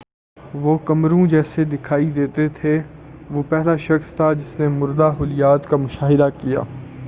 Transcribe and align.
وہ 0.55 0.77
کمروں 0.85 1.25
جیسے 1.27 1.63
دکھائی 1.65 2.09
دیتے 2.11 2.47
تھے 2.55 2.77
وہ 3.29 3.43
پہلا 3.49 3.75
شخص 3.79 4.15
تھا 4.15 4.31
جس 4.33 4.59
نے 4.59 4.67
مردہ 4.69 5.13
خلیات 5.19 5.69
کا 5.69 5.77
مشاہدہ 5.77 6.29
کیا 6.41 6.61